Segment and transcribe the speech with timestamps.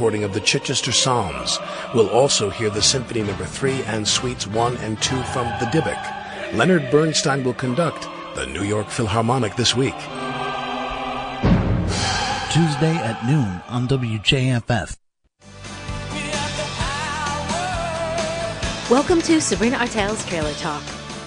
[0.00, 1.58] recording of the Chichester Psalms.
[1.94, 3.50] We'll also hear the Symphony Number no.
[3.50, 6.54] 3 and Suites 1 and 2 from the Dybbuk.
[6.54, 9.92] Leonard Bernstein will conduct the New York Philharmonic this week.
[12.48, 14.96] Tuesday at noon on WJFF.
[18.90, 20.82] Welcome to Sabrina Artel's Trailer Talk.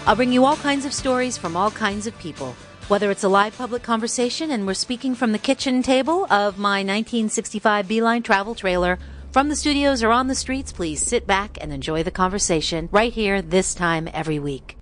[0.08, 2.56] I'll bring you all kinds of stories from all kinds of people.
[2.94, 6.82] Whether it's a live public conversation and we're speaking from the kitchen table of my
[6.82, 9.00] 1965 Beeline travel trailer,
[9.32, 13.12] from the studios or on the streets, please sit back and enjoy the conversation right
[13.12, 14.78] here this time every week.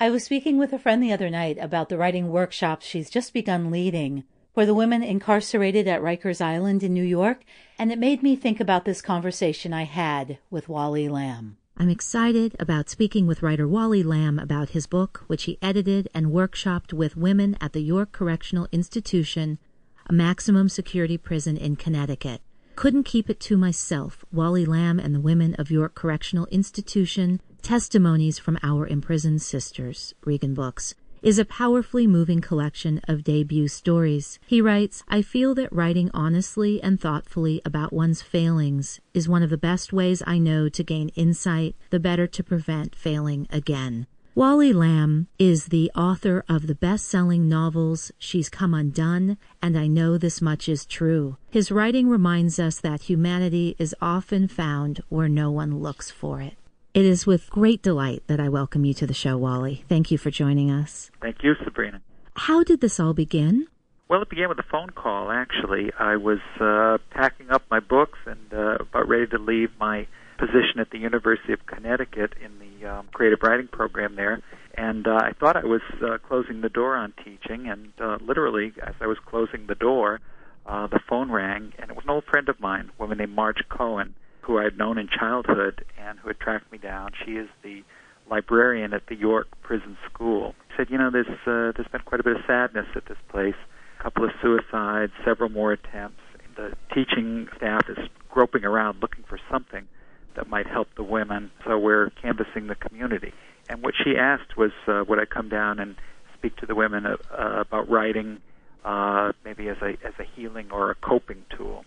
[0.00, 3.32] I was speaking with a friend the other night about the writing workshops she's just
[3.32, 7.44] begun leading for the women incarcerated at Rikers Island in New York,
[7.78, 11.57] and it made me think about this conversation I had with Wally Lamb.
[11.80, 16.26] I'm excited about speaking with writer Wally Lamb about his book, which he edited and
[16.26, 19.60] workshopped with women at the York Correctional Institution,
[20.08, 22.40] a maximum security prison in Connecticut.
[22.74, 24.24] Couldn't keep it to myself.
[24.32, 30.54] Wally Lamb and the Women of York Correctional Institution, Testimonies from Our Imprisoned Sisters, Regan
[30.54, 34.38] Books is a powerfully moving collection of debut stories.
[34.46, 39.50] He writes, I feel that writing honestly and thoughtfully about one's failings is one of
[39.50, 44.06] the best ways I know to gain insight, the better to prevent failing again.
[44.34, 50.16] Wally Lamb is the author of the best-selling novels She's Come Undone and I Know
[50.16, 51.38] This Much Is True.
[51.50, 56.54] His writing reminds us that humanity is often found where no one looks for it.
[56.98, 59.84] It is with great delight that I welcome you to the show, Wally.
[59.88, 61.12] Thank you for joining us.
[61.22, 62.00] Thank you, Sabrina.
[62.34, 63.68] How did this all begin?
[64.08, 65.92] Well, it began with a phone call, actually.
[65.96, 70.80] I was uh, packing up my books and uh, about ready to leave my position
[70.80, 74.42] at the University of Connecticut in the um, creative writing program there.
[74.74, 78.72] And uh, I thought I was uh, closing the door on teaching, and uh, literally,
[78.84, 80.18] as I was closing the door,
[80.66, 83.36] uh, the phone rang, and it was an old friend of mine, a woman named
[83.36, 84.16] Marge Cohen
[84.48, 87.12] who I had known in childhood and who had tracked me down.
[87.24, 87.84] She is the
[88.30, 90.54] librarian at the York Prison School.
[90.70, 93.18] She said, you know, there's uh, there's been quite a bit of sadness at this
[93.28, 93.54] place.
[94.00, 96.22] A couple of suicides, several more attempts.
[96.56, 97.98] The teaching staff is
[98.30, 99.86] groping around looking for something
[100.34, 101.50] that might help the women.
[101.66, 103.34] So we're canvassing the community.
[103.68, 105.94] And what she asked was, uh, would I come down and
[106.38, 108.38] speak to the women uh, about writing,
[108.82, 111.84] uh, maybe as a as a healing or a coping tool.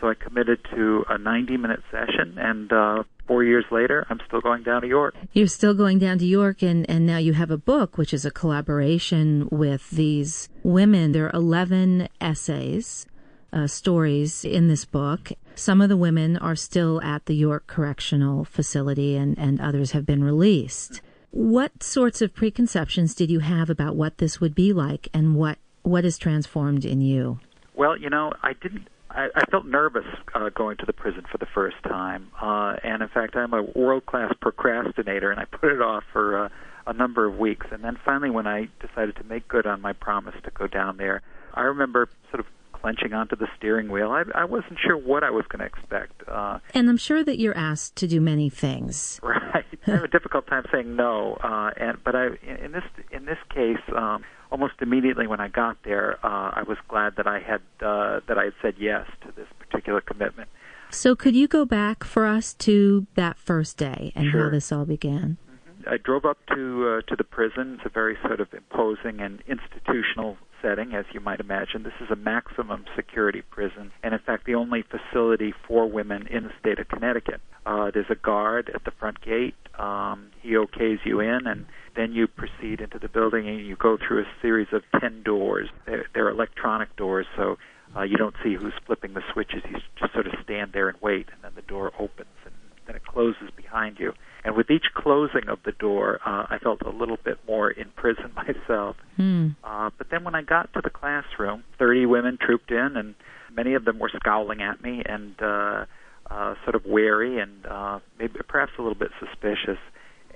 [0.00, 4.40] So I committed to a 90 minute session, and uh, four years later, I'm still
[4.40, 5.14] going down to York.
[5.32, 8.24] You're still going down to York, and, and now you have a book, which is
[8.24, 11.12] a collaboration with these women.
[11.12, 13.06] There are 11 essays,
[13.52, 15.32] uh, stories in this book.
[15.54, 20.06] Some of the women are still at the York Correctional Facility, and, and others have
[20.06, 21.02] been released.
[21.30, 25.58] What sorts of preconceptions did you have about what this would be like, and what
[25.82, 27.40] what is transformed in you?
[27.74, 31.38] Well, you know, I didn't I, I felt nervous uh, going to the prison for
[31.38, 35.82] the first time, uh, and in fact, I'm a world-class procrastinator, and I put it
[35.82, 36.48] off for uh,
[36.86, 37.66] a number of weeks.
[37.70, 40.96] And then finally, when I decided to make good on my promise to go down
[40.96, 41.22] there,
[41.54, 44.10] I remember sort of clenching onto the steering wheel.
[44.10, 46.22] I, I wasn't sure what I was going to expect.
[46.26, 49.20] Uh, and I'm sure that you're asked to do many things.
[49.50, 49.64] Right.
[49.86, 51.36] I have a difficult time saying no.
[51.42, 53.82] Uh, and but I in this in this case.
[53.96, 58.20] Um, almost immediately when I got there, uh, I was glad that I had uh,
[58.26, 60.48] that I had said yes to this particular commitment.
[60.90, 64.44] So, could you go back for us to that first day and sure.
[64.44, 65.36] how this all began?
[65.48, 65.88] Mm-hmm.
[65.88, 67.76] I drove up to uh, to the prison.
[67.78, 71.82] It's a very sort of imposing and institutional setting, as you might imagine.
[71.82, 76.44] This is a maximum security prison, and in fact, the only facility for women in
[76.44, 77.40] the state of Connecticut.
[77.64, 79.54] Uh, there's a guard at the front gate.
[79.80, 81.64] Um, he okays you in, and
[81.96, 85.68] then you proceed into the building and you go through a series of 10 doors.
[85.86, 87.56] They're, they're electronic doors, so
[87.96, 89.62] uh, you don't see who's flipping the switches.
[89.70, 92.54] You just sort of stand there and wait, and then the door opens and
[92.86, 94.12] then it closes behind you.
[94.44, 97.90] And with each closing of the door, uh, I felt a little bit more in
[97.96, 98.96] prison myself.
[99.16, 99.48] Hmm.
[99.64, 103.14] Uh, but then when I got to the classroom, 30 women trooped in, and
[103.54, 105.84] many of them were scowling at me and uh,
[106.30, 109.78] uh, sort of wary and uh, maybe perhaps a little bit suspicious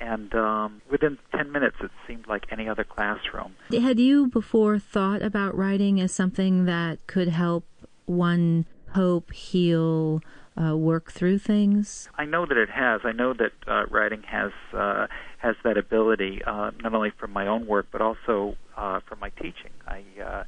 [0.00, 3.55] and um, within 10 minutes it seemed like any other classroom.
[3.70, 7.64] Had you before thought about writing as something that could help
[8.06, 10.20] one cope, heal,
[10.61, 12.08] uh, work through things?
[12.17, 13.00] I know that it has.
[13.05, 15.06] I know that uh, writing has uh,
[15.38, 19.31] has that ability, uh, not only from my own work but also uh, from my
[19.31, 19.73] teaching.
[19.87, 20.44] I uh,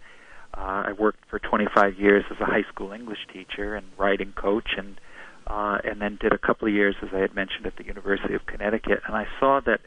[0.55, 4.99] I worked for 25 years as a high school English teacher and writing coach, and
[5.47, 8.35] uh, and then did a couple of years, as I had mentioned, at the University
[8.35, 9.03] of Connecticut.
[9.07, 9.81] And I saw that,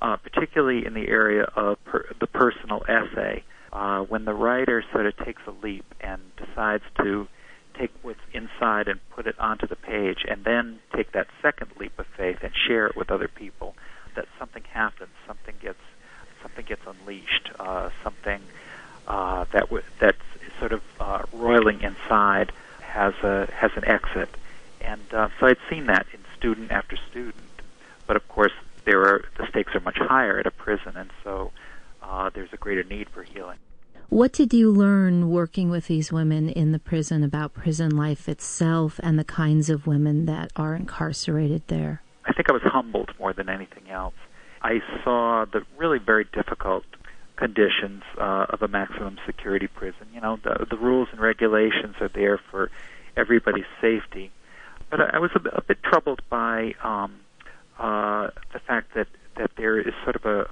[0.00, 5.06] uh, particularly in the area of per- the personal essay, uh, when the writer sort
[5.06, 7.26] of takes a leap and decides to
[7.74, 11.98] take what's inside and put it onto the page, and then take that second leap
[11.98, 13.74] of faith and share it with other people.
[14.14, 15.80] That something happens, something gets
[16.42, 18.42] something gets unleashed, uh, something
[19.08, 20.18] uh, that w- that's
[20.58, 24.28] sort of uh, roiling inside has a has an exit,
[24.82, 27.36] and uh, so I'd seen that in student after student.
[28.06, 28.52] But of course,
[28.84, 31.52] there are the stakes are much higher at a prison, and so
[32.02, 33.58] uh, there's a greater need for healing.
[34.08, 39.00] What did you learn working with these women in the prison about prison life itself
[39.02, 42.02] and the kinds of women that are incarcerated there?
[42.26, 44.14] I think I was humbled more than anything else.
[44.60, 46.84] I saw the really very difficult
[47.36, 50.06] conditions uh, of a maximum security prison.
[50.14, 52.70] You know, the, the rules and regulations are there for
[53.16, 54.30] everybody's safety.
[54.92, 57.20] But I, was a, a bit troubled by um,
[57.78, 59.06] uh, the fact that,
[59.38, 60.44] that there is sort of a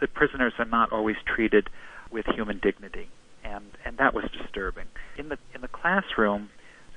[0.00, 1.68] the prisoners are not always treated
[2.12, 3.08] with human dignity,
[3.42, 4.84] and and that was disturbing.
[5.16, 6.50] In the in the classroom,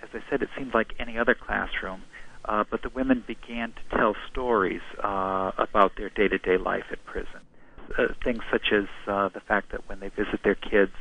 [0.04, 2.04] as I said, it seemed like any other classroom,
[2.46, 7.42] uh, but the women began to tell stories uh, about their day-to-day life at prison.
[7.98, 10.94] Uh, things such as uh, the fact that when they visit their kids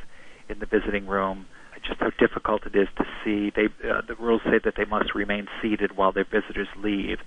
[0.49, 1.45] in the visiting room,
[1.87, 3.51] just how difficult it is to see.
[3.55, 7.19] They uh, the rules say that they must remain seated while their visitors leave,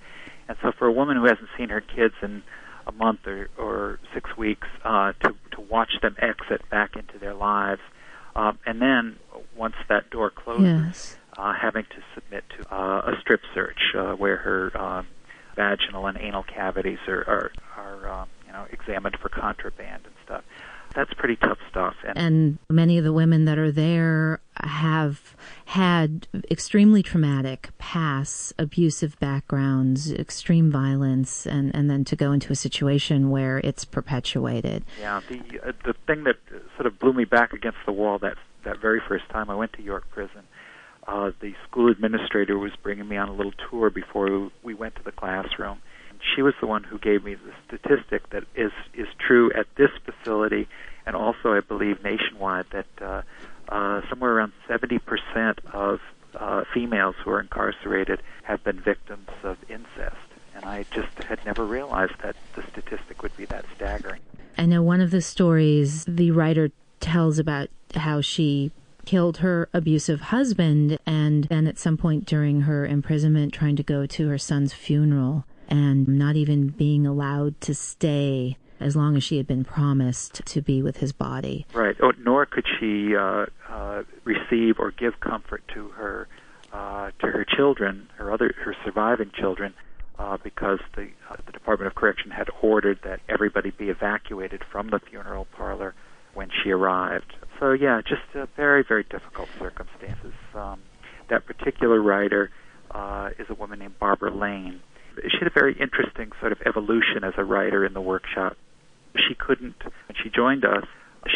[0.47, 2.43] and so for a woman who hasn't seen her kids in
[2.87, 7.33] a month or, or six weeks uh, to to watch them exit back into their
[7.33, 7.81] lives,
[8.35, 9.17] um, and then
[9.57, 11.17] once that door closes, Yes.
[11.37, 15.07] uh, having to submit to uh, a strip search uh, where her um,
[15.55, 20.43] vaginal and anal cavities are are, are um, you know examined for contraband and stuff.
[20.93, 21.95] That's pretty tough stuff.
[22.07, 25.35] And, And many of the women that are there have
[25.65, 32.55] had extremely traumatic past, abusive backgrounds, extreme violence, and, and then to go into a
[32.55, 34.83] situation where it's perpetuated.
[34.99, 36.37] yeah, the uh, the thing that
[36.75, 39.73] sort of blew me back against the wall that that very first time I went
[39.73, 40.41] to York Prison.
[41.07, 45.03] Uh, the school administrator was bringing me on a little tour before we went to
[45.03, 45.77] the classroom.
[46.35, 49.91] She was the one who gave me the statistic that is is true at this
[50.03, 50.67] facility,
[51.05, 53.21] and also I believe nationwide that uh,
[53.69, 55.99] uh, somewhere around 70% of
[56.35, 60.15] uh, females who are incarcerated have been victims of incest.
[60.53, 64.21] And I just had never realized that the statistic would be that staggering.
[64.57, 68.71] I know one of the stories the writer tells about how she
[69.05, 74.05] killed her abusive husband and then at some point during her imprisonment trying to go
[74.05, 79.37] to her son's funeral and not even being allowed to stay as long as she
[79.37, 81.65] had been promised to be with his body.
[81.73, 81.95] Right.
[82.01, 86.27] Oh, nor could she uh, uh, receive or give comfort to her
[86.73, 89.73] uh, to her children, her other her surviving children,
[90.19, 94.89] uh, because the uh, the Department of Correction had ordered that everybody be evacuated from
[94.89, 95.93] the funeral parlor
[96.33, 97.33] when she arrived.
[97.59, 100.33] So yeah, just uh, very very difficult circumstances.
[100.53, 100.81] Um,
[101.29, 102.51] that particular writer
[102.91, 104.81] uh, is a woman named Barbara Lane.
[105.29, 108.57] She had a very interesting sort of evolution as a writer in the workshop.
[109.15, 110.85] She couldn't when she joined us.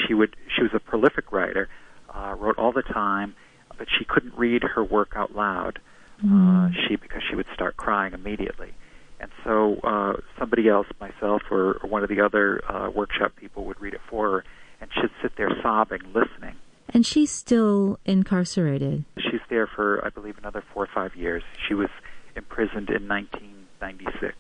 [0.08, 1.70] She would she was a prolific writer,
[2.14, 3.36] uh, wrote all the time,
[3.78, 5.80] but she couldn't read her work out loud.
[6.22, 8.74] Uh, she because she would start crying immediately,
[9.22, 13.64] and so uh, somebody else, myself or, or one of the other uh, workshop people,
[13.64, 14.44] would read it for her,
[14.82, 16.56] and she'd sit there sobbing, listening.
[16.90, 19.06] And she's still incarcerated.
[19.18, 21.44] She's there for I believe another four or five years.
[21.68, 21.90] She was
[22.36, 24.36] imprisoned in 1996.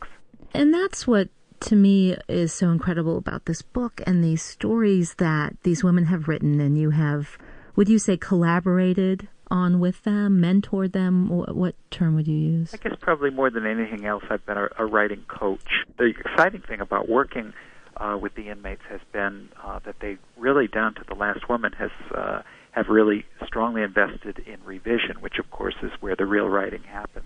[0.54, 1.30] And that's what
[1.62, 6.28] to me is so incredible about this book and these stories that these women have
[6.28, 7.38] written and you have
[7.76, 11.28] would you say collaborated on with them, mentored them?
[11.28, 12.74] Wh- What term would you use?
[12.74, 15.86] I guess probably more than anything else, I've been a, a writing coach.
[15.98, 17.54] The exciting thing about working
[17.98, 21.72] uh, with the inmates has been uh, that they really, down to the last woman,
[21.74, 26.48] has uh, have really strongly invested in revision, which of course is where the real
[26.48, 27.26] writing happens.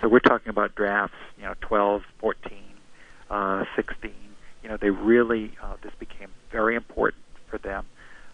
[0.00, 2.52] So we're talking about drafts, you know, 12, 14,
[3.30, 4.12] uh, 16.
[4.62, 7.86] You know, they really uh, this became very important for them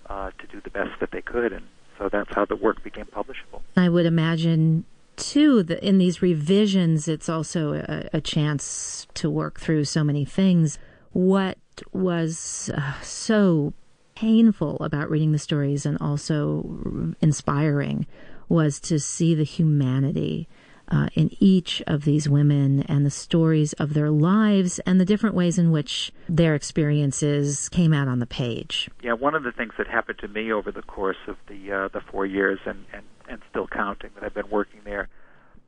[0.06, 1.66] uh, to do the best that they could, and
[1.98, 3.60] so that's how the work became publishable.
[3.76, 4.84] I would imagine
[5.16, 10.24] too that in these revisions it's also a, a chance to work through so many
[10.24, 10.78] things.
[11.12, 11.58] What
[11.92, 13.74] was uh, so
[14.14, 18.06] painful about reading the stories and also inspiring
[18.48, 20.48] was to see the humanity
[20.92, 25.34] uh, in each of these women and the stories of their lives and the different
[25.34, 28.90] ways in which their experiences came out on the page.
[29.02, 31.88] Yeah, one of the things that happened to me over the course of the uh,
[31.88, 35.08] the four years and, and and still counting that I've been working there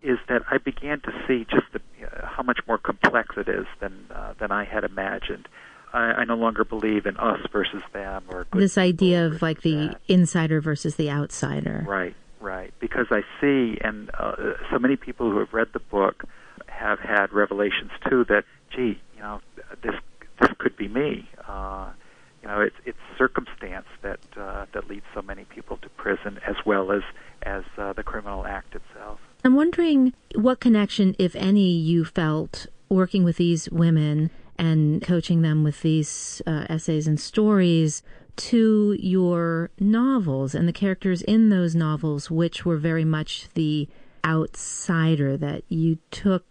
[0.02, 3.66] is that I began to see just the, uh, how much more complex it is
[3.81, 5.49] than uh, than I had imagined.
[5.95, 9.88] I, I no longer believe in us versus them or This idea of like the
[9.88, 9.99] bad.
[10.09, 11.85] insider versus the outsider.
[11.88, 14.36] right, Right, because I see, and uh,
[14.70, 16.24] so many people who have read the book
[16.66, 19.40] have had revelations too that, gee, you know,
[19.82, 19.94] this
[20.38, 21.26] this could be me.
[21.48, 21.88] Uh,
[22.42, 26.56] you know, it's it's circumstance that uh, that leads so many people to prison, as
[26.66, 27.00] well as
[27.44, 29.20] as uh, the criminal act itself.
[29.42, 35.64] I'm wondering what connection, if any, you felt working with these women and coaching them
[35.64, 38.02] with these uh, essays and stories
[38.36, 43.88] to your novels and the characters in those novels, which were very much the
[44.24, 46.46] outsider that you took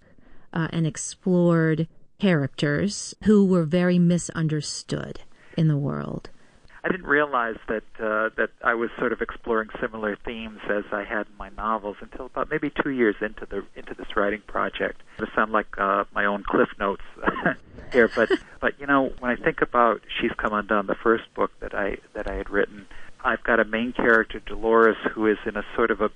[0.53, 1.87] uh, and explored
[2.19, 5.21] characters who were very misunderstood
[5.57, 6.29] in the world.
[6.85, 11.03] I didn't realize that uh, that I was sort of exploring similar themes as I
[11.05, 15.01] had in my novels until about maybe two years into the into this writing project.
[15.19, 17.03] It sound like uh, my own cliff notes
[17.93, 21.51] here, but but you know when I think about She's Come Undone, the first book
[21.61, 22.85] that I that I had written,
[23.23, 26.09] I've got a main character Dolores who is in a sort of a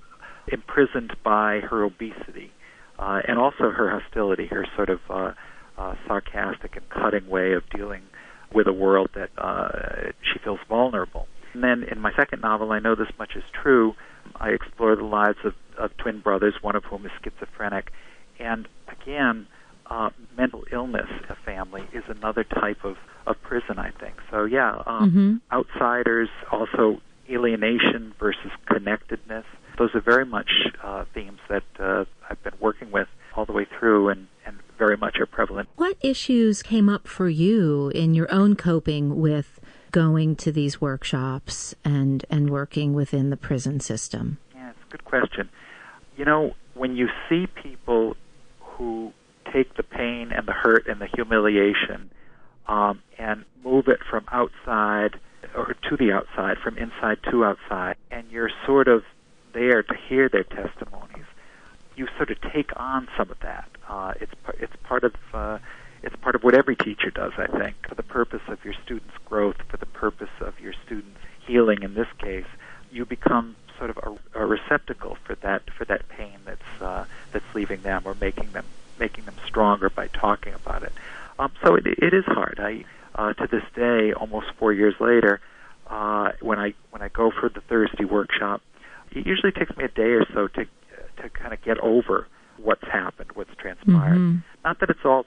[0.52, 2.52] imprisoned by her obesity
[2.98, 5.32] uh, and also her hostility, her sort of uh,
[5.78, 8.02] uh, sarcastic and cutting way of dealing
[8.52, 11.26] with a world that uh, she feels vulnerable.
[11.54, 13.94] And then in my second novel, I Know This Much Is True,
[14.36, 17.90] I explore the lives of, of twin brothers, one of whom is schizophrenic.
[18.38, 19.46] And again,
[19.86, 24.16] uh, mental illness in a family is another type of, of prison, I think.
[24.30, 25.56] So, yeah, um, mm-hmm.
[25.56, 27.00] outsiders, also
[27.30, 29.44] alienation versus connectedness.
[29.78, 30.50] Those are very much
[30.82, 34.26] uh, themes that uh, I've been working with all the way through, and
[34.78, 35.68] very much are prevalent.
[35.76, 41.74] What issues came up for you in your own coping with going to these workshops
[41.84, 44.38] and, and working within the prison system?
[44.54, 45.48] Yeah, it's a good question.
[46.16, 48.16] You know, when you see people
[48.60, 49.12] who
[49.52, 52.10] take the pain and the hurt and the humiliation
[52.66, 55.18] um, and move it from outside
[55.56, 59.02] or to the outside, from inside to outside, and you're sort of
[59.54, 61.24] there to hear their testimonies,
[61.96, 63.68] you sort of take on some of that.
[63.88, 65.58] Uh, it's it's part of uh,
[66.02, 69.16] it's part of what every teacher does, I think, for the purpose of your students'
[69.24, 71.82] growth, for the purpose of your students' healing.
[71.82, 72.46] In this case,
[72.90, 77.44] you become sort of a, a receptacle for that for that pain that's uh, that's
[77.54, 78.66] leaving them or making them
[78.98, 80.92] making them stronger by talking about it.
[81.38, 82.58] Um, so it, it is hard.
[82.60, 85.40] I uh, to this day, almost four years later,
[85.88, 88.60] uh, when I when I go for the Thursday workshop,
[89.12, 90.66] it usually takes me a day or so to
[91.22, 92.26] to kind of get over
[92.62, 94.18] what's happened, what's transpired.
[94.18, 94.38] Mm-hmm.
[94.64, 95.26] Not that it's all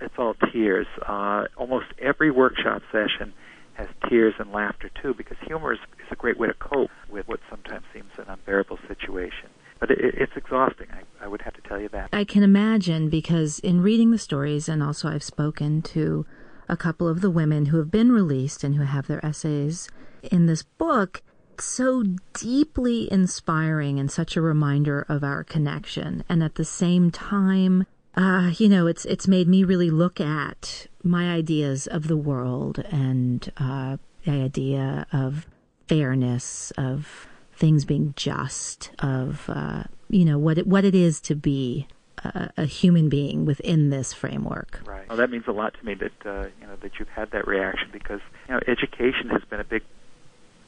[0.00, 0.86] it's all tears.
[1.06, 3.32] Uh, almost every workshop session
[3.74, 7.26] has tears and laughter too, because humor is, is a great way to cope with
[7.28, 9.48] what sometimes seems an unbearable situation.
[9.78, 10.88] But it, it's exhausting.
[10.92, 12.10] I, I would have to tell you that.
[12.12, 16.26] I can imagine because in reading the stories, and also I've spoken to
[16.68, 19.88] a couple of the women who have been released and who have their essays
[20.30, 21.22] in this book
[21.60, 26.24] so deeply inspiring and such a reminder of our connection.
[26.28, 30.86] And at the same time, uh, you know, it's it's made me really look at
[31.02, 35.46] my ideas of the world and uh, the idea of
[35.86, 41.34] fairness, of things being just, of uh, you know what it, what it is to
[41.34, 41.86] be
[42.24, 44.82] a, a, human being within this framework.
[44.84, 45.08] Right.
[45.08, 47.46] Well, that means a lot to me that uh, you know that you've had that
[47.46, 49.82] reaction because you know education has been a big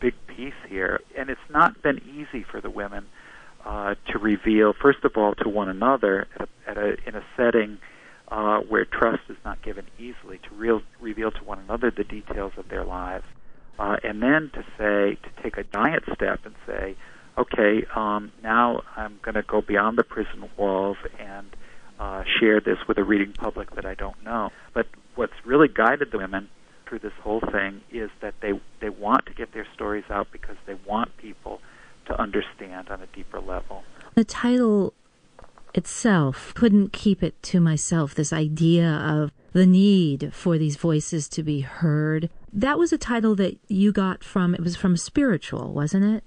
[0.02, 3.06] big piece here, and it's not been easy for the women
[3.64, 7.24] uh, to reveal, first of all, to one another at a, at a, in a
[7.36, 7.78] setting
[8.28, 12.52] uh, where trust is not given easily, to real, reveal to one another the details
[12.56, 13.24] of their lives,
[13.78, 16.96] uh, and then to say, to take a giant step and say,
[17.38, 21.46] okay, um, now I'm going to go beyond the prison walls and
[22.00, 24.50] uh, share this with a reading public that I don't know.
[24.74, 26.48] But what's really guided the women
[26.92, 30.56] through this whole thing is that they they want to get their stories out because
[30.66, 31.58] they want people
[32.04, 33.82] to understand on a deeper level.
[34.14, 34.92] The title
[35.72, 41.42] itself couldn't keep it to myself this idea of the need for these voices to
[41.42, 42.28] be heard.
[42.52, 46.24] That was a title that you got from it was from spiritual, wasn't it?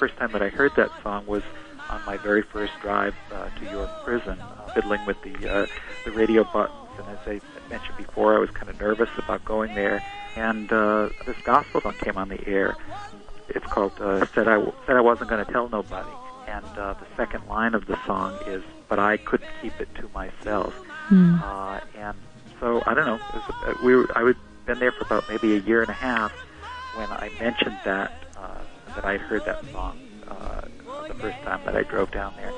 [0.00, 1.42] First time that I heard that song was
[1.90, 5.66] on my very first drive uh, to York Prison, uh, fiddling with the uh,
[6.06, 6.74] the radio buttons.
[6.98, 10.02] And as I mentioned before, I was kind of nervous about going there.
[10.36, 12.76] And uh, this gospel song came on the air.
[13.50, 16.08] It's called uh, "Said I Said I Wasn't Going to Tell Nobody."
[16.48, 20.08] And uh, the second line of the song is, "But I couldn't keep it to
[20.14, 20.74] myself."
[21.10, 21.42] Mm.
[21.42, 22.16] Uh, and
[22.58, 23.16] so I don't know.
[23.16, 25.90] It was, uh, we were, I had been there for about maybe a year and
[25.90, 26.32] a half
[26.94, 28.19] when I mentioned that
[29.00, 29.96] that I'd heard that song
[30.28, 30.60] uh,
[31.08, 32.54] the first time that I drove down there,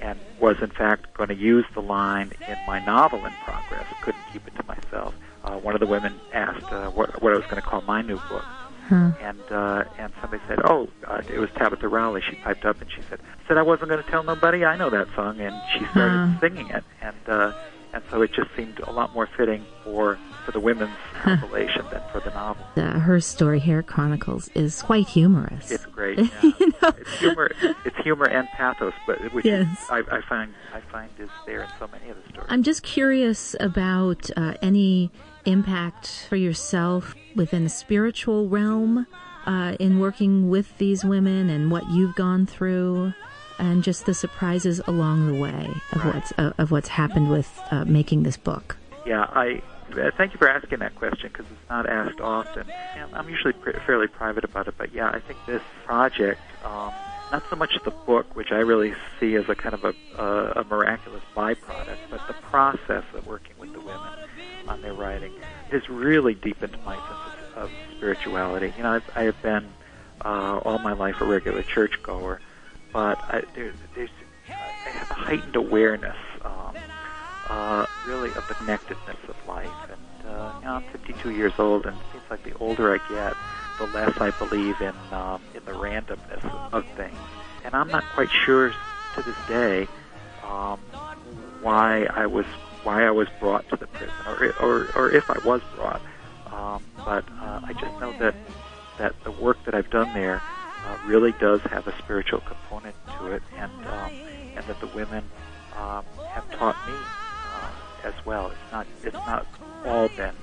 [0.00, 3.86] and was in fact going to use the line in my novel in progress.
[4.00, 5.14] Couldn't keep it to myself.
[5.44, 8.02] Uh, one of the women asked uh, what, what I was going to call my
[8.02, 8.44] new book,
[8.88, 9.12] Huh.
[9.22, 12.90] and uh, and somebody said, "Oh, uh, it was Tabitha Rowley." She piped up and
[12.90, 14.64] she said, "Said I wasn't going to tell nobody.
[14.64, 16.38] I know that song," and she started Huh.
[16.40, 17.52] singing it, and uh,
[17.92, 21.36] and so it just seemed a lot more fitting for for the women's Huh.
[21.40, 22.64] compilation than for the novel.
[22.76, 25.70] Uh, her story, Hair Chronicles, is quite humorous.
[25.70, 26.18] It's great.
[26.42, 26.50] Yeah.
[26.58, 26.92] You know?
[26.98, 27.50] It's humor.
[27.84, 29.66] It's humor and pathos, but which Yes.
[29.82, 32.48] is, I, I find I find is there in so many of the stories.
[32.50, 35.10] I'm just curious about uh, any
[35.46, 39.06] impact for yourself within the spiritual realm
[39.46, 43.12] uh, in working with these women and what you've gone through,
[43.58, 46.14] and just the surprises along the way of Right.
[46.14, 48.76] what's uh, of what's happened with uh, making this book.
[49.06, 49.62] Yeah, I
[50.16, 52.64] thank you for asking that question because it's not asked often.
[52.96, 56.94] And I'm usually pr- fairly private about it, but yeah, I think this project, um,
[57.30, 60.60] not so much the book, which I really see as a kind of a, a,
[60.60, 64.12] a miraculous byproduct, but the process of working with the women
[64.66, 65.32] on their writing
[65.70, 67.32] has really deepened my sense of,
[67.64, 68.72] of spirituality.
[68.76, 69.74] You know, I've, I have been
[70.24, 72.40] uh, all my life a regular churchgoer,
[72.92, 74.10] but I, there, there's
[74.86, 76.16] I have a heightened awareness.
[77.48, 79.74] Uh, really of the connectedness of life.
[79.90, 82.98] And uh, you know, I'm 52 years old, and it seems like the older I
[83.06, 83.36] get,
[83.76, 87.26] the less I believe in um, in the randomness of, things.
[87.62, 89.88] And I'm not quite sure to this day
[90.42, 90.80] um,
[91.60, 92.46] why I was
[92.82, 96.00] why I was brought to the prison, or or, or if I was brought.
[96.50, 98.36] Um, but uh, I just know that
[98.98, 100.42] that the work that I've done there
[100.82, 104.12] uh, really does have a spiritual component to it, and um,
[104.56, 105.30] and that the women
[105.76, 107.12] um, have taught me
[108.04, 108.50] as well.
[108.50, 109.46] It's not it's not
[109.84, 110.34] all been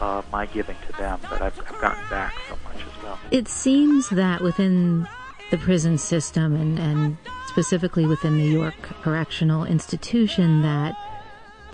[0.00, 3.18] uh, my giving to them, but I've, I've gotten back so much as well.
[3.30, 5.06] It seems that within
[5.50, 7.16] the prison system and, and
[7.48, 10.96] specifically within the York Correctional Institution that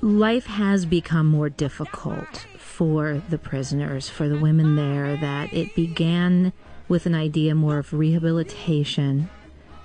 [0.01, 6.53] life has become more difficult for the prisoners, for the women there, that it began
[6.89, 9.29] with an idea more of rehabilitation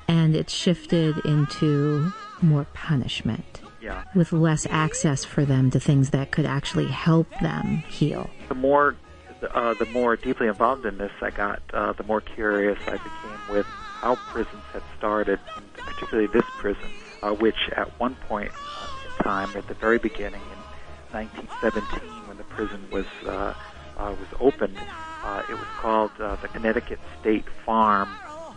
[0.08, 2.12] and it shifted into
[2.42, 4.04] more punishment Yeah.
[4.14, 8.30] with less access for them to things that could actually help them heal.
[8.48, 8.96] The more
[9.42, 13.40] uh, the more deeply involved in this I got, uh, the more curious I became
[13.50, 16.90] with how prisons had started, and particularly this prison,
[17.22, 22.44] uh, which at one point in time, at the very beginning in 1917, when the
[22.46, 23.54] prison was uh,
[23.98, 24.78] uh, was opened,
[25.24, 28.10] uh, it was called uh, the Connecticut State Farm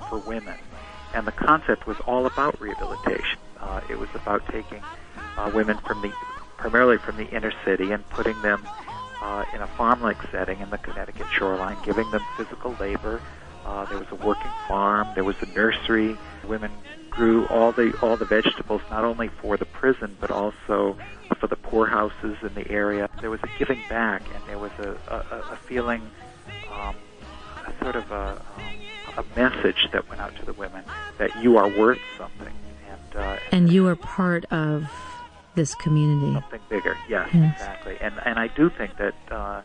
[0.09, 0.59] for Women,
[1.15, 3.39] and the concept was all about rehabilitation.
[3.65, 4.83] Uh, it was about taking
[5.37, 6.13] uh, women from the
[6.57, 8.65] primarily from the inner city and putting them
[9.21, 13.21] uh, in a farm-like setting in the Connecticut shoreline, giving them physical labor.
[13.65, 15.09] Uh, there was a working farm.
[15.15, 16.17] There was a nursery.
[16.47, 16.71] Women
[17.11, 20.97] grew all the all the vegetables, not only for the prison but also
[21.41, 23.09] for the poorhouses in the area.
[23.21, 26.03] There was a giving back, and there was a, a, a feeling,
[26.73, 26.95] um,
[27.67, 30.85] a sort of a, um, a message that went out to the women
[31.19, 32.53] that you are worth something,
[33.15, 34.87] uh, And you are part of
[35.55, 36.33] this community.
[36.35, 36.97] something bigger.
[37.09, 37.55] Yes, Yes.
[37.61, 37.97] exactly.
[38.01, 39.63] And and I do think that uh,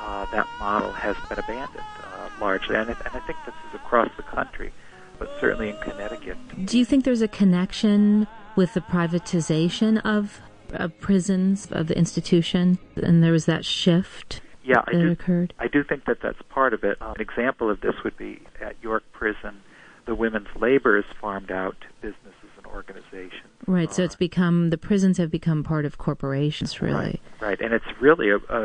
[0.00, 3.74] uh, that model has been abandoned uh, largely, and, I- and I think this is
[3.74, 4.72] across the country,
[5.18, 6.36] but certainly in Connecticut.
[6.64, 10.40] Do you think there's a connection with the privatization of,
[10.72, 15.10] of prisons, of the institution, and there was that shift Yeah, I do.
[15.10, 15.52] occurred?
[15.58, 16.96] I do think that that's part of it.
[17.00, 19.60] An example of this would be at York Prison,
[20.06, 22.45] the women's labor is farmed out to businesses
[22.76, 23.50] organizations.
[23.66, 27.20] Right, so Uh, it's become, the prisons have become part of corporations, really.
[27.40, 28.62] Right, right, and it's really a, a,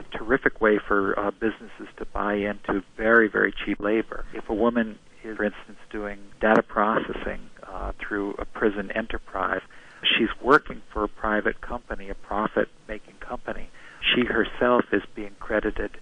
[0.00, 4.24] a terrific way for uh, businesses to buy into very, very cheap labor.
[4.34, 9.62] If a woman is, for instance, doing data processing uh, through a prison enterprise,
[10.02, 13.70] she's working for a private company, a profit-making company.
[14.10, 15.92] She herself is being credited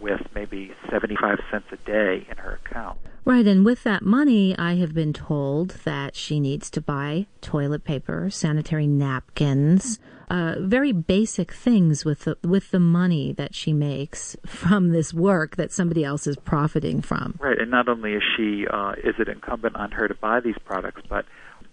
[0.00, 2.98] with maybe 75 cents a day in her account.
[3.24, 7.82] Right, and with that money, I have been told that she needs to buy toilet
[7.82, 9.98] paper, sanitary napkins,
[10.30, 15.56] uh, very basic things with the with the money that she makes from this work
[15.56, 17.36] that somebody else is profiting from.
[17.40, 20.58] Right, and not only is she uh, is it incumbent on her to buy these
[20.64, 21.26] products, but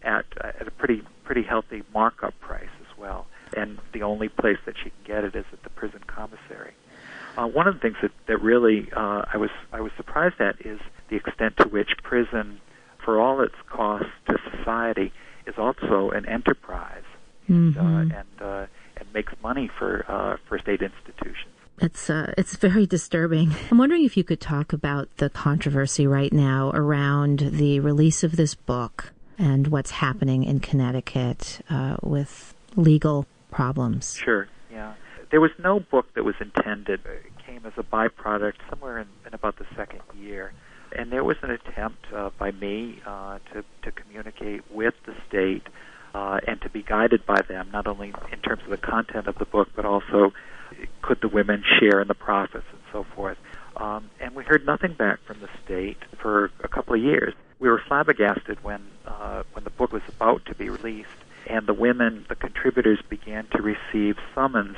[0.03, 3.25] at at a pretty pretty healthy markup price as well.
[3.55, 6.73] And the only place that she can get it is at the prison commissary.
[7.37, 10.65] Uh, one of the things that that really uh, I was I was surprised at
[10.65, 12.59] is the extent to which prison,
[13.03, 15.11] for all its cost to society,
[15.47, 17.03] is also an enterprise
[17.49, 17.79] mm-hmm.
[17.79, 18.65] uh, and uh,
[18.97, 21.53] and makes money for uh, for state institutions.
[21.81, 23.51] It's uh, it's very disturbing.
[23.71, 28.35] I'm wondering if you could talk about the controversy right now around the release of
[28.35, 34.15] this book and what's happening in Connecticut uh, with legal problems.
[34.15, 34.47] Sure.
[35.33, 37.01] There was no book that was intended.
[37.05, 40.53] It came as a byproduct somewhere in, in about the second year
[40.95, 45.63] and there was an attempt uh, by me uh, to to communicate with the state
[46.13, 49.37] uh, and to be guided by them, not only in terms of the content of
[49.39, 50.31] the book, but also
[51.01, 53.37] could the women share in the profits and so forth.
[53.77, 57.33] Um, and we heard nothing back from the state for a couple of years.
[57.59, 61.09] We were flabbergasted when uh, when the book was about to be released,
[61.47, 64.77] and the women, the contributors, began to receive summons.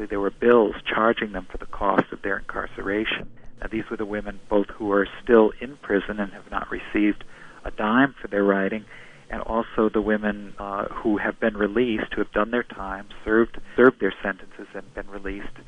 [0.00, 3.28] Basically, there were bills charging them for the cost of their incarceration.
[3.60, 7.22] Now, these were the women both who are still in prison and have not received
[7.66, 8.86] a dime for their writing,
[9.28, 13.60] and also the women uh, who have been released, who have done their time, served
[13.76, 15.58] served their sentences, and been released,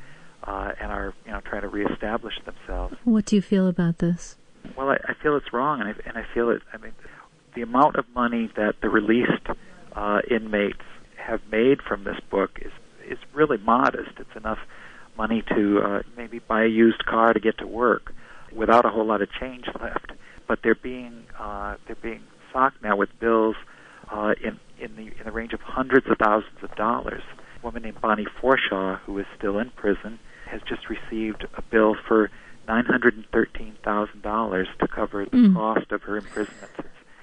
[0.45, 2.95] uh, and are you know trying to reestablish themselves.
[3.03, 4.37] What do you feel about this?
[4.75, 6.63] Well, I, I feel it's wrong, and I, and I feel it.
[6.73, 6.93] I mean,
[7.53, 9.45] the amount of money that the released
[9.95, 10.81] uh, inmates
[11.17, 12.52] have made from this book
[13.33, 14.11] really modest.
[14.17, 14.59] It's enough
[15.17, 18.13] money to uh, maybe buy a used car to get to work
[18.55, 20.11] without a whole lot of change left.
[20.47, 23.55] But they're being uh, they're being socked now with bills
[24.11, 27.23] uh, in in the in the range of hundreds of thousands of dollars.
[27.61, 31.95] A woman named Bonnie Foreshaw, who is still in prison, has just received a bill
[32.07, 32.29] for
[32.67, 35.53] nine hundred and thirteen thousand dollars to cover the mm.
[35.53, 36.71] cost of her imprisonment.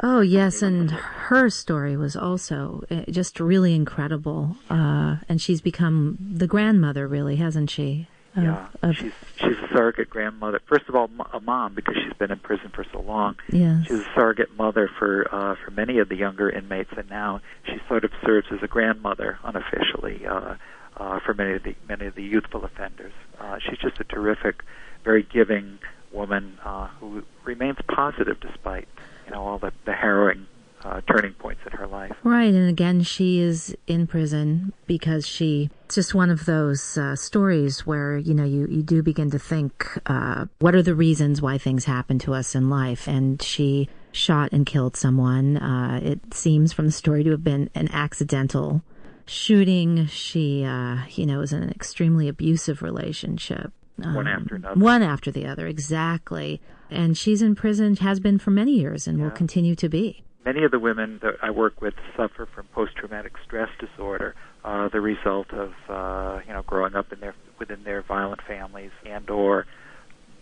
[0.03, 4.57] Oh yes, and her story was also uh, just really incredible.
[4.71, 8.09] Uh, and she's become the grandmother, really, hasn't she?
[8.37, 10.61] Of, yeah, of, she's she's a surrogate grandmother.
[10.67, 13.37] First of all, a mom because she's been in prison for so long.
[13.51, 13.87] Yes.
[13.89, 17.79] she's a surrogate mother for uh, for many of the younger inmates, and now she
[17.89, 20.55] sort of serves as a grandmother unofficially uh,
[20.97, 23.13] uh, for many of the many of the youthful offenders.
[23.39, 24.63] Uh, she's just a terrific,
[25.05, 25.79] very giving
[26.13, 28.89] woman uh, who remains positive despite
[29.31, 30.47] know all the the harrowing
[30.85, 32.13] uh, turning points in her life.
[32.25, 35.71] Right, and again, she is in prison because she.
[35.85, 39.39] It's just one of those uh, stories where you know you you do begin to
[39.39, 43.07] think, uh, what are the reasons why things happen to us in life?
[43.09, 45.57] And she shot and killed someone.
[45.57, 48.83] Uh, it seems from the story to have been an accidental
[49.27, 50.07] shooting.
[50.07, 53.73] She, uh, you know, was in an extremely abusive relationship.
[54.05, 54.81] Um, one after another.
[54.81, 56.61] One after the other, exactly.
[56.91, 59.25] And she's in prison, has been for many years, and yeah.
[59.25, 60.23] will continue to be.
[60.45, 64.35] Many of the women that I work with suffer from post-traumatic stress disorder,
[64.65, 68.91] uh, the result of uh, you know growing up in their within their violent families
[69.05, 69.67] and/or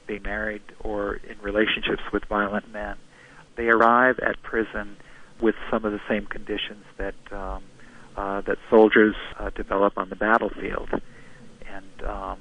[0.07, 2.97] being married or in relationships with violent men.
[3.57, 4.97] They arrive at prison
[5.41, 7.63] with some of the same conditions that um,
[8.17, 10.91] uh, that soldiers uh, develop on the battlefield,
[11.69, 12.39] and um,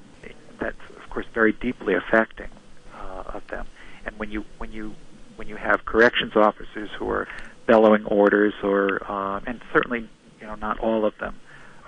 [0.60, 0.78] that's
[1.18, 2.50] course very deeply affecting
[2.94, 3.66] uh, of them.
[4.06, 4.94] And when you when you
[5.36, 7.28] when you have corrections officers who are
[7.66, 10.08] bellowing orders, or uh, and certainly
[10.40, 11.40] you know not all of them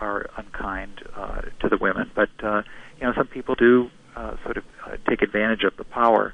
[0.02, 2.64] are unkind uh, to the women, but uh,
[3.00, 6.34] you know some people do uh, sort of uh, take advantage of the power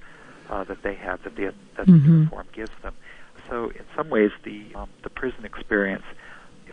[0.49, 1.91] uh, that they have that the that mm-hmm.
[1.91, 2.93] the uniform gives them.
[3.49, 6.05] So in some ways, the um, the prison experience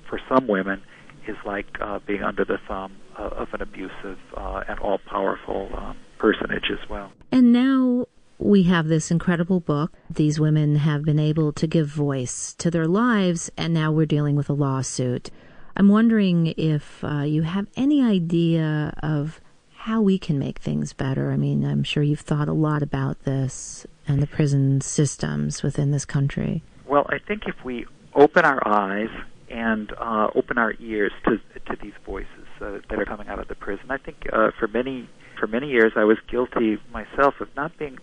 [0.08, 0.82] for some women
[1.26, 5.68] is like uh, being under the thumb uh, of an abusive uh, and all powerful
[5.76, 7.10] um, personage as well.
[7.32, 8.06] And now
[8.38, 9.92] we have this incredible book.
[10.08, 14.36] These women have been able to give voice to their lives, and now we're dealing
[14.36, 15.30] with a lawsuit.
[15.76, 19.40] I'm wondering if uh, you have any idea of
[19.74, 21.32] how we can make things better.
[21.32, 25.90] I mean, I'm sure you've thought a lot about this and the prison systems within
[25.90, 26.62] this country.
[26.86, 29.10] Well, I think if we open our eyes
[29.50, 33.48] and uh, open our ears to to these voices uh, that are coming out of
[33.48, 35.08] the prison, I think uh, for many
[35.42, 37.98] for many years I was guilty myself of not being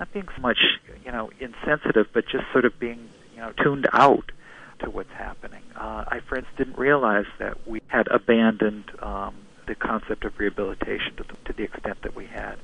[0.00, 0.58] not being so much
[1.04, 4.32] you know insensitive, but just sort of being you know tuned out
[4.80, 5.62] to what's happening.
[5.76, 9.36] Uh, I, for didn't realize that we had abandoned um,
[9.68, 12.56] the concept of rehabilitation to the, to the extent that we had.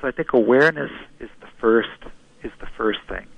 [0.00, 2.00] So I think awareness is the first
[2.42, 3.28] is the first thing,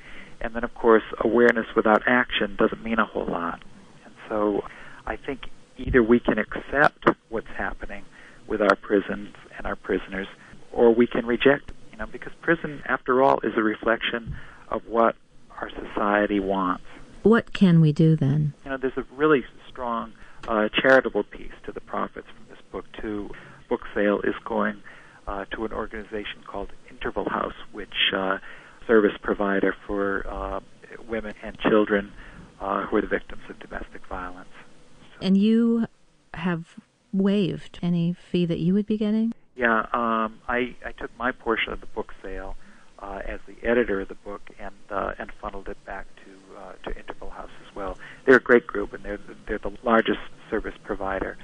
[0.40, 3.61] and then of course awareness without action doesn't mean a whole lot.
[4.07, 4.62] And so
[5.07, 8.05] I think either we can accept what's happening
[8.46, 9.35] with our prisons
[9.70, 10.26] our prisoners,
[10.72, 11.72] or we can reject.
[11.92, 14.37] You know, because prison, after all, is a reflection
[14.68, 15.14] of what
[15.61, 16.85] our society wants.
[17.22, 18.54] What can we do then?
[18.64, 20.12] You know, there's a really strong
[20.48, 23.30] uh, charitable piece to the profits from this book too.
[23.68, 24.83] Book sale is going
[25.28, 28.38] uh, to an organization called Interval House, which uh,
[28.87, 30.61] service provider for uh,
[31.09, 32.12] women and children
[32.61, 34.48] uh, who are the victims of domestic violence.
[35.12, 35.87] So, and you
[36.35, 36.76] have
[37.12, 39.33] waived any fee that you would be getting?
[39.56, 42.56] Yeah, um, I, I took my portion of the book sale
[42.98, 46.72] uh, as the editor of the book and uh, and funneled it back to uh,
[46.85, 47.98] to Interval House as well.
[48.26, 51.39] They're a great group, and they're the, they're the largest service provider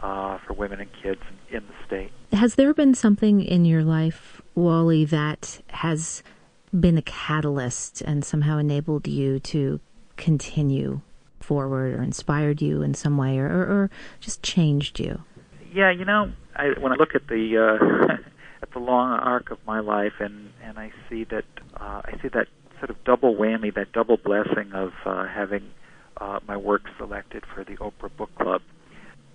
[0.00, 1.20] uh, for women and kids
[1.50, 2.10] in, the state.
[2.32, 6.22] Has there been something in your life, Wally, that has
[6.72, 9.80] been a catalyst and somehow enabled you to
[10.16, 11.02] continue
[11.40, 15.22] forward or inspired you in some way or, or, or just changed you?
[15.74, 18.12] Yeah, you know, I, when I look at the uh,
[18.62, 21.44] at the long arc of my life and and I see that
[21.76, 22.48] uh, I see that
[22.78, 25.70] sort of double whammy, that double blessing of uh, having
[26.18, 28.62] uh, my work selected for the Oprah Book Club.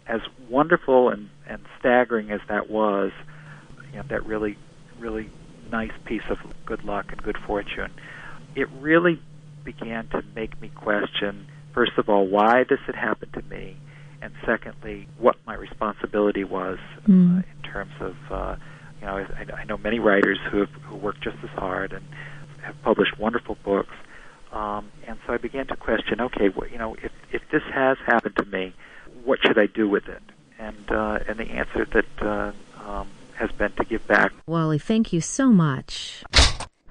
[0.07, 3.11] As wonderful and, and staggering as that was,
[3.91, 4.57] you know, that really,
[4.99, 5.29] really
[5.71, 7.91] nice piece of good luck and good fortune,
[8.55, 9.19] it really
[9.63, 13.75] began to make me question, first of all, why this had happened to me,
[14.21, 17.37] and secondly, what my responsibility was mm.
[17.37, 18.55] uh, in terms of, uh,
[18.99, 22.05] you know, I, I know many writers who have who work just as hard and
[22.65, 23.93] have published wonderful books,
[24.51, 27.97] um, and so I began to question, okay, well, you know, if if this has
[28.07, 28.73] happened to me,
[29.27, 30.23] what should I do with it?
[30.57, 32.51] And uh, and the answer that uh,
[32.83, 34.31] um, has been to give back.
[34.47, 36.23] Wally, thank you so much.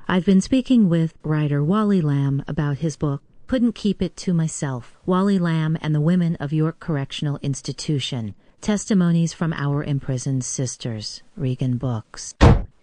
[0.07, 4.97] I've been speaking with writer Wally Lamb about his book, Couldn't Keep It to Myself
[5.07, 8.35] Wally Lamb and the Women of York Correctional Institution.
[8.61, 11.23] Testimonies from Our Imprisoned Sisters.
[11.37, 12.35] Regan Books.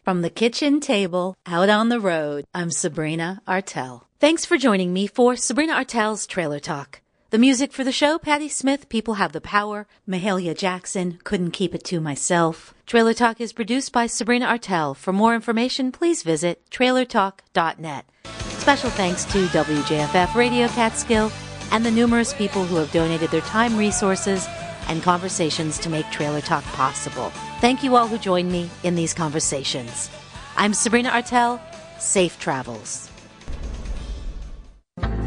[0.04, 4.06] From the kitchen table out on the road, I'm Sabrina Artel.
[4.20, 7.03] Thanks for joining me for Sabrina Artel's Trailer Talk.
[7.34, 11.74] The music for the show, Patti Smith, People Have the Power, Mahalia Jackson, Couldn't Keep
[11.74, 12.76] It to Myself.
[12.86, 14.94] Trailer Talk is produced by Sabrina Artel.
[14.94, 18.06] For more information, please visit trailertalk.net.
[18.60, 21.32] Special thanks to WJFF Radio Catskill
[21.72, 24.48] and the numerous people who have donated their time, resources,
[24.88, 27.32] and conversations to make Trailer Talk possible.
[27.62, 30.12] Thank you all who joined me in these conversations.
[30.56, 31.60] I'm Sabrina Artel.
[31.98, 33.10] Safe travels.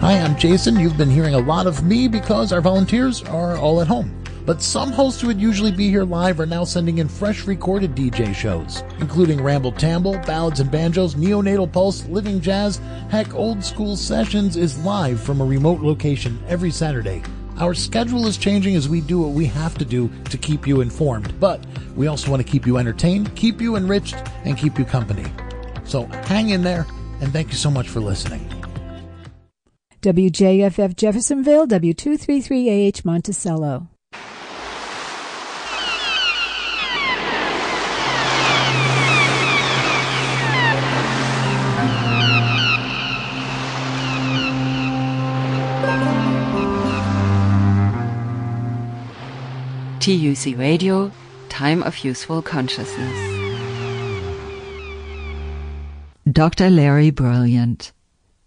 [0.06, 0.78] Hi, I'm Jason.
[0.78, 4.22] You've been hearing a lot of me because our volunteers are all at home.
[4.44, 7.96] But some hosts who would usually be here live are now sending in fresh recorded
[7.96, 13.96] DJ shows, including Ramble Tamble, Ballads and Banjos, Neonatal Pulse, Living Jazz, heck, Old School
[13.96, 17.20] Sessions is live from a remote location every Saturday.
[17.58, 20.82] Our schedule is changing as we do what we have to do to keep you
[20.82, 21.66] informed, but
[21.96, 24.14] we also want to keep you entertained, keep you enriched,
[24.44, 25.26] and keep you company.
[25.82, 26.86] So hang in there,
[27.20, 28.55] and thank you so much for listening.
[30.06, 33.88] WJFF Jeffersonville, W233AH Monticello.
[49.98, 51.10] TUC Radio,
[51.48, 53.32] Time of Useful Consciousness.
[56.30, 56.70] Dr.
[56.70, 57.90] Larry Brilliant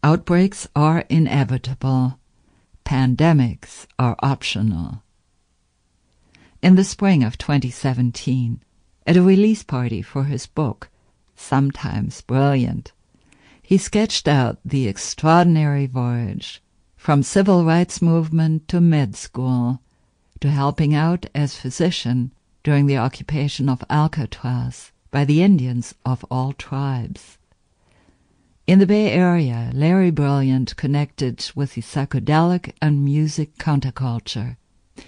[0.01, 2.19] Outbreaks are inevitable.
[2.85, 5.03] Pandemics are optional.
[6.61, 8.63] In the spring of 2017,
[9.05, 10.89] at a release party for his book,
[11.35, 12.93] Sometimes Brilliant,
[13.61, 16.61] he sketched out the extraordinary voyage
[16.95, 19.81] from civil rights movement to med school
[20.39, 22.31] to helping out as physician
[22.63, 27.37] during the occupation of Alcatraz by the Indians of all tribes.
[28.69, 34.57] In the Bay Area, Larry Brilliant connected with the psychedelic and music counterculture.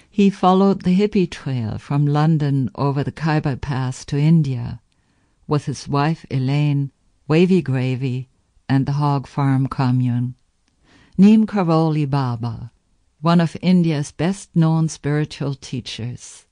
[0.10, 4.82] He followed the hippie trail from London over the Khyber Pass to India
[5.48, 6.92] with his wife Elaine,
[7.28, 8.30] Wavy Gravy,
[8.68, 10.34] and the Hog Farm Commune.
[11.16, 12.72] Neem Karoli Baba,
[13.22, 16.48] one of India's best known spiritual teachers,